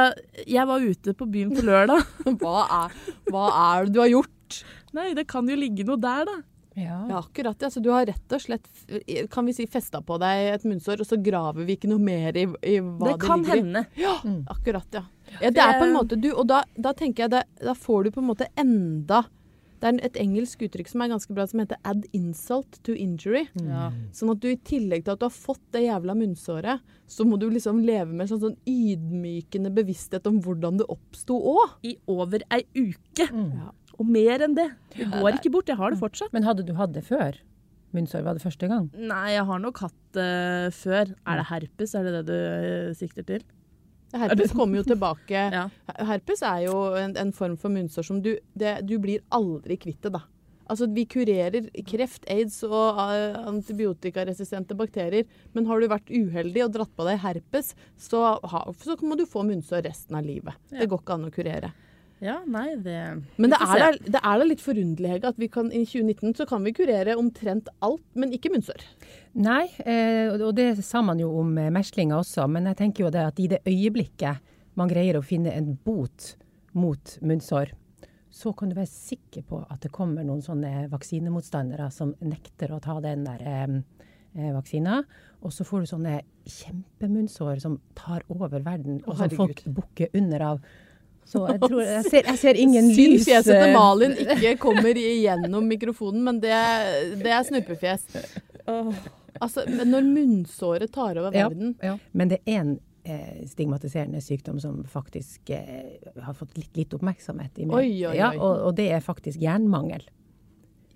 [0.48, 2.04] jeg var ute på byen på lørdag.
[2.42, 4.62] Hva er, hva er det du har gjort?
[4.96, 6.38] Nei, det kan jo ligge noe der, da.
[6.78, 6.98] Ja.
[7.10, 7.58] Ja, akkurat.
[7.62, 7.70] Ja.
[7.74, 8.68] Så du har rett og slett
[9.34, 12.38] kan vi si, festa på deg et munnsår, og så graver vi ikke noe mer
[12.38, 13.64] i, i hva det det, kan ligger i.
[13.64, 13.84] hende.
[13.98, 14.14] Ja,
[14.54, 15.04] akkurat, ja.
[15.42, 15.50] ja.
[15.50, 18.12] Det er på en måte du, og da, da tenker jeg det, da får du
[18.14, 19.24] på en måte enda
[19.78, 23.48] Det er et engelsk uttrykk som er ganske bra, som heter 'add insult to injury'.
[23.62, 23.92] Ja.
[24.12, 27.38] Sånn at du i tillegg til at du har fått det jævla munnsåret, så må
[27.40, 31.78] du liksom leve med sånn, sånn ydmykende bevissthet om hvordan det oppsto òg.
[31.84, 33.30] I over ei uke.
[33.30, 33.72] Ja.
[33.98, 34.72] Og mer enn det.
[34.96, 35.70] Det går ikke bort.
[35.70, 36.34] Jeg har det fortsatt.
[36.34, 37.38] Men hadde du hatt det før?
[37.96, 38.90] Munnsår var det første gang?
[38.94, 41.14] Nei, jeg har nok hatt det før.
[41.26, 41.96] Er det herpes?
[41.96, 43.46] Er det det du eh, sikter til?
[44.14, 45.44] Herpes kommer jo tilbake.
[45.58, 45.68] Ja.
[46.08, 50.02] Herpes er jo en, en form for munnsår som du det, Du blir aldri kvitt
[50.04, 50.24] det, da.
[50.68, 55.28] Altså, Vi kurerer kreft, aids og eh, antibiotikaresistente bakterier.
[55.56, 59.26] Men har du vært uheldig og dratt på deg herpes, så, ha, så må du
[59.30, 60.56] få munnsår resten av livet.
[60.72, 60.82] Ja.
[60.84, 61.74] Det går ikke an å kurere.
[62.24, 62.98] Ja, nei, det
[63.38, 66.34] Men det er, da, det er da litt forunderlig, Hege, at vi kan, i 2019
[66.40, 68.82] så kan vi kurere omtrent alt, men ikke munnsår.
[69.38, 73.12] Nei, eh, og det sa man jo om eh, meslinger også, men jeg tenker jo
[73.14, 74.42] det at i det øyeblikket
[74.78, 76.34] man greier å finne en bot
[76.78, 77.74] mot munnsår,
[78.38, 82.82] så kan du være sikker på at det kommer noen sånne vaksinemotstandere som nekter å
[82.84, 83.78] ta den der eh,
[84.38, 85.00] eh, vaksina.
[85.46, 90.46] Og så får du sånne kjempemunnsår som tar over verden, og som folk bukker under
[90.52, 90.62] av.
[91.28, 94.54] Så jeg, tror, jeg, ser, jeg ser ingen Synd lys fjeset til eh, Malin ikke
[94.62, 96.56] kommer igjennom mikrofonen, men det,
[97.20, 98.06] det er snurpefjes.
[98.68, 101.98] Altså, når munnsåret tar over verden ja.
[102.18, 102.72] Men det er en
[103.08, 107.60] eh, stigmatiserende sykdom som faktisk eh, har fått litt, litt oppmerksomhet.
[107.60, 107.76] I meg.
[107.76, 110.08] Oi, oi, Ja, og, og det er faktisk jernmangel.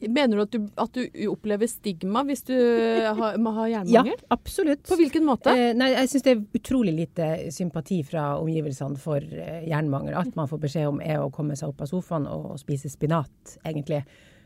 [0.10, 4.18] Mener du at, du at du opplever stigma hvis du har, må ha jernmangel?
[4.18, 4.84] Ja, absolutt.
[4.90, 5.54] På hvilken måte?
[5.54, 10.18] Eh, nei, jeg syns det er utrolig lite sympati fra omgivelsene for eh, jernmangel.
[10.18, 13.58] Alt man får beskjed om er å komme seg opp av sofaen og spise spinat,
[13.62, 14.02] egentlig.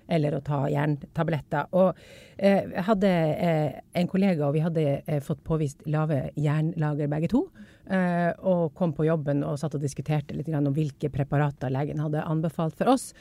[0.05, 1.71] Eller å ta jerntabletter.
[1.79, 1.95] Og
[2.37, 7.31] eh, jeg hadde eh, en kollega, og vi hadde eh, fått påvist lave jernlager begge
[7.31, 7.45] to.
[7.89, 12.03] Eh, og kom på jobben og satt og diskuterte litt grann om hvilke preparater legen
[12.03, 13.13] hadde anbefalt for oss.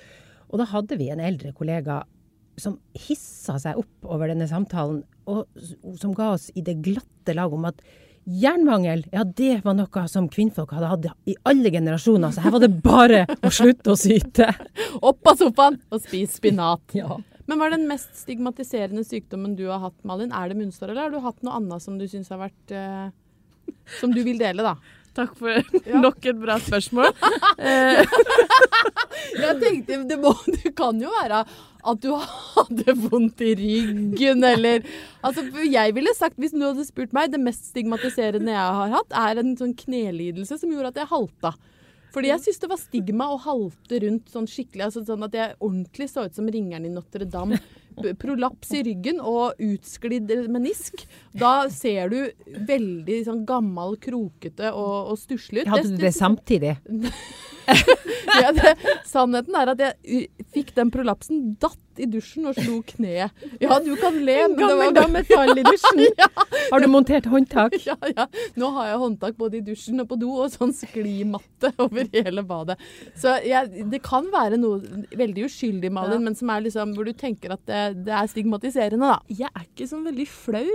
[0.51, 2.03] Og da hadde vi en eldre kollega
[2.61, 5.47] som hissa seg opp over denne samtalen, og
[6.01, 7.81] som ga oss i det glatte lag om at
[8.25, 12.63] jernmangel, ja det var noe som kvinnfolk hadde hatt i alle generasjoner, så her var
[12.65, 14.49] det bare å slutte å syte.
[15.09, 16.85] Opp av sofaen og spis spinat.
[16.97, 17.19] Ja.
[17.45, 20.33] Men hva er den mest stigmatiserende sykdommen du har hatt, Malin?
[20.33, 23.11] Er det munnsår, eller har du hatt noe annet som du syns har vært eh,
[24.01, 24.79] Som du vil dele, da?
[25.15, 25.61] Takk for
[26.07, 27.13] nok et bra spørsmål.
[27.65, 28.01] Eh,
[29.39, 31.45] Jeg tenkte, det, må, det kan jo være
[31.85, 32.11] at du
[32.55, 34.85] hadde vondt i ryggen, eller
[35.25, 39.15] Altså, jeg ville sagt, hvis du hadde spurt meg, det mest stigmatiserende jeg har hatt,
[39.17, 41.55] er en sånn knelidelse som gjorde at jeg halta.
[42.15, 45.57] Fordi jeg syntes det var stigma å halte rundt sånn skikkelig, altså sånn at jeg
[45.59, 47.59] ordentlig så ut som ringeren i Notre-Dame.
[48.21, 51.07] Prolaps i ryggen og utsklidd menisk.
[51.33, 52.19] Da ser du
[52.69, 55.73] veldig sånn gammel, krokete og, og stusslig ut.
[55.75, 56.77] Hadde du det samtidig?
[58.35, 58.75] Ja, det,
[59.09, 63.31] sannheten er at jeg fikk den prolapsen, datt i dusjen og slo kneet.
[63.63, 66.03] Ja, du kan le, men det var metall i dusjen.
[66.73, 67.77] Har du montert håndtak?
[67.87, 68.27] ja, ja.
[68.59, 72.43] Nå har jeg håndtak både i dusjen og på do, og sånn sklimatte over hele
[72.47, 72.77] badet.
[73.21, 76.25] Så jeg, det kan være noe veldig uskyldig, Malin, Ja.
[76.27, 79.21] men som er liksom, hvor du tenker at det, det er stigmatiserende, da.
[79.29, 80.67] jeg er ikke sånn veldig flau.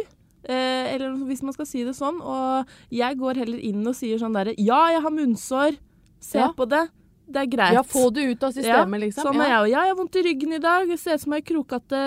[0.49, 2.21] Eh, eller hvis man skal si det sånn.
[2.23, 5.77] Og jeg går heller inn og sier sånn derre Ja, jeg har munnsår.
[6.19, 6.53] Se Ja.
[6.55, 6.87] på det.
[7.29, 7.73] Det er greit.
[7.73, 9.27] Ja, få det ut av systemet, liksom.
[9.27, 9.49] Sånn er ja.
[9.49, 9.69] jeg òg.
[9.69, 10.87] Ja, jeg har vondt i ryggen i dag.
[10.89, 11.99] Jeg ser ut som ei krokete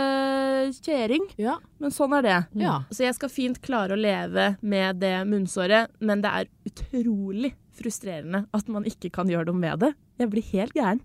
[0.83, 1.29] kjerring.
[1.39, 1.59] Ja.
[1.79, 2.39] Men sånn er det.
[2.59, 2.81] Ja.
[2.91, 8.47] Så jeg skal fint klare å leve med det munnsåret, men det er utrolig frustrerende
[8.53, 9.93] at man ikke kan gjøre noe med det.
[10.19, 11.01] Jeg blir helt gæren.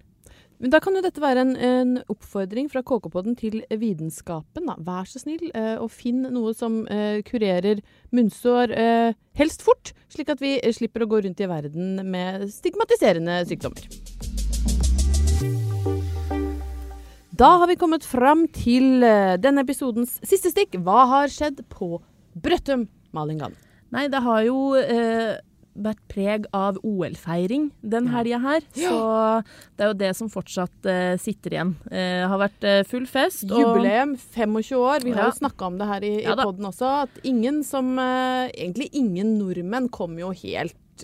[0.58, 4.72] Men da kan jo dette være en, en oppfordring fra KK-podden til vitenskapen.
[4.88, 7.84] Vær så snill eh, og finn noe som eh, kurerer
[8.15, 12.48] munnsår eh, helst fort, slik at vi eh, slipper å gå rundt i verden med
[12.50, 13.86] stigmatiserende sykdommer.
[17.38, 20.80] Da har vi kommet fram til eh, denne episodens siste stikk.
[20.82, 22.00] Hva har skjedd på
[22.34, 23.54] Brøttum, Malin Gann?
[23.93, 25.38] Nei, det har jo eh,
[25.78, 28.66] vært preg av OL-feiring den helga her.
[28.74, 28.98] Så
[29.78, 31.74] det er jo det som fortsatt uh, sitter igjen.
[31.92, 33.46] Uh, har vært uh, full fest.
[33.52, 35.06] og- Jubileum, 25 år.
[35.06, 35.32] Vi har Ja.
[35.32, 36.92] jo snakka om det her i, i ja, podden også.
[37.08, 41.04] At ingen som Egentlig ingen nordmenn kom jo helt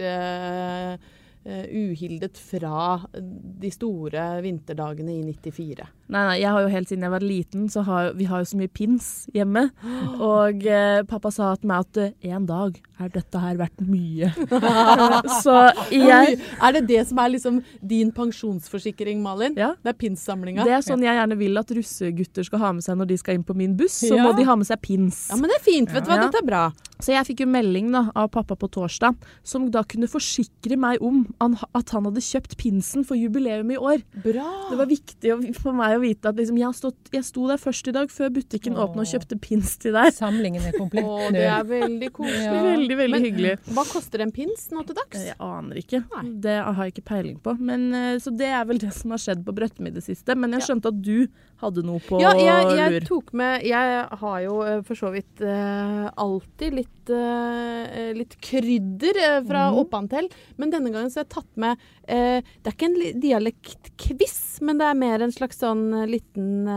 [1.44, 5.88] uhildet fra de store vinterdagene i 94.
[6.14, 8.50] Nei, nei, jeg har jo helt siden jeg var liten, så har vi har jo
[8.52, 9.66] så mye pins hjemme.
[10.34, 14.30] Og eh, pappa sa til meg at eh, en dag er dette her verdt mye.
[15.44, 15.56] så
[15.92, 19.58] jeg Er det det som er liksom din pensjonsforsikring, Malin?
[19.58, 19.74] Ja.
[19.82, 20.68] Det er pinssamlinga?
[20.68, 23.40] Det er sånn jeg gjerne vil at russegutter skal ha med seg når de skal
[23.40, 23.98] inn på min buss.
[24.06, 24.28] Så Ja.
[24.28, 25.26] må de ha med seg pins.
[25.32, 25.92] Ja, men det er fint.
[25.94, 26.64] Vet du hva, dette er bra.
[27.04, 31.02] Så jeg fikk jo melding da, av pappa på torsdag, som da kunne forsikre meg
[31.04, 34.06] om at han hadde kjøpt pinsen for jubileum i år.
[34.24, 34.46] Bra.
[34.70, 37.60] Det var viktig for meg å vite at liksom, jeg, har stått, jeg sto der
[37.62, 38.84] først i dag, før butikken Åh.
[38.86, 40.12] åpna og kjøpte pins til deg.
[40.14, 42.44] Samlingen er komplett Å, det er veldig koselig.
[42.46, 42.62] Ja.
[42.68, 43.54] Veldig, veldig Men- hyggelig.
[43.74, 45.24] Hva koster en pins nå til dags?
[45.32, 46.04] Jeg aner ikke.
[46.14, 46.26] Nei.
[46.46, 47.56] Det har jeg ikke peiling på.
[47.60, 50.36] Men, eh, så det er vel det som har skjedd på Brøttum i det siste.
[50.38, 50.68] Men jeg Ja.
[50.70, 51.28] skjønte at du
[51.64, 53.06] hadde noe på Ja, jeg, jeg lur.
[53.10, 59.20] tok med Jeg har jo eh, for så vidt uh, alltid litt, uh, litt krydder
[59.22, 59.80] uh, fra mm.
[59.84, 60.30] Oppantel,
[60.62, 64.90] men denne gangen så har jeg tatt med Det er ikke en dialektquiz, men det
[64.90, 66.68] er mer en slags sånn liten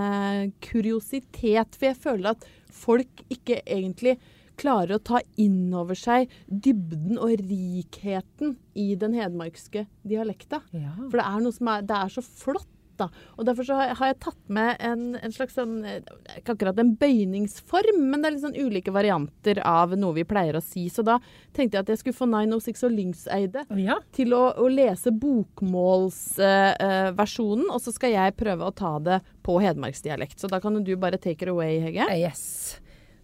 [0.63, 2.47] kuriositet, for jeg føler at
[2.77, 4.17] folk ikke egentlig
[4.61, 10.63] klarer å ta inn over seg dybden og rikheten i den hedmarkske dialekta.
[10.73, 10.95] Ja.
[10.97, 13.07] For det er noe som er, det er så flott, da.
[13.37, 16.03] Og derfor så har jeg, tatt med en, en slags sånn eh,
[16.41, 20.55] Ikke akkurat en bøyningsform, men det er litt sånn ulike varianter av noe vi pleier
[20.59, 20.85] å si.
[20.93, 21.15] Så da
[21.57, 23.97] tenkte jeg at jeg skulle få 906 og Lyngseide ja.
[24.17, 30.37] til å, å lese bokmålsversjonen, og så skal jeg prøve å ta det på hedmarksdialekt.
[30.41, 32.05] Så da kan du bare take it away, Hege.
[32.17, 32.43] Yes.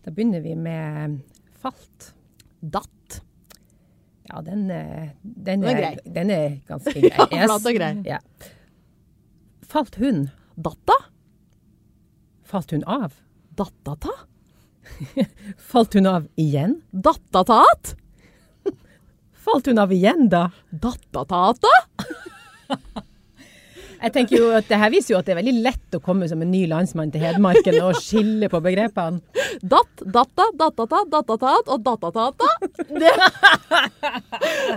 [0.02, 1.20] Da begynner vi med
[1.62, 2.14] falt.
[2.60, 3.22] Datt.
[4.28, 7.10] Ja, den, eh, den, Den er den er ganske grei.
[7.10, 7.92] Ja, flat og grei.
[8.06, 8.18] Ja.
[9.72, 10.26] Falt hun?
[10.54, 10.92] Datta?
[12.44, 13.14] Falt hun av?
[13.56, 14.10] Dattata?
[15.70, 16.74] Falt hun av igjen?
[16.90, 17.94] Dattatat?
[19.46, 20.50] Falt hun av igjen, da?
[20.68, 21.72] Dattatata?
[24.02, 26.26] Jeg tenker jo at det her viser jo at det er veldig lett å komme
[26.30, 29.22] som en ny landsmann til Hedmarken og skille på begrepene.
[29.62, 32.50] Datt, datta, dattata, dattatat og dattatata.
[32.90, 33.14] Det...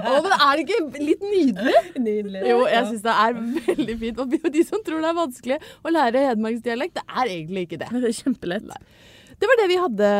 [0.05, 1.79] Oh, men er det ikke litt nydelig?
[1.97, 2.41] Nydelig.
[2.47, 4.21] Jo, jeg syns det er veldig fint.
[4.21, 7.89] Og de som tror det er vanskelig å lære hedmarksdialekt, det er egentlig ikke det.
[7.95, 8.67] Det er kjempelett.
[9.41, 10.11] Det var det vi hadde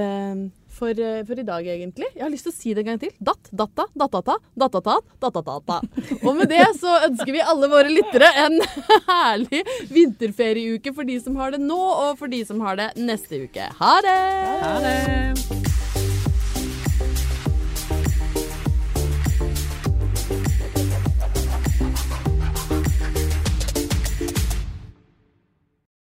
[0.00, 0.40] eh,
[0.76, 2.08] for, eh, for, i dag, egentlig.
[2.14, 3.12] Jeg har lyst til å si det en gang til.
[3.18, 5.80] Datt, datta, dattata, datata, dattatata.
[6.22, 8.58] Og med det så ønsker vi alle våre lyttere en
[9.10, 9.62] herlig
[9.92, 13.70] vinterferieuke for de som har det nå, og for de som har det neste uke.
[13.80, 14.20] Ha det!
[14.66, 15.65] Ha det!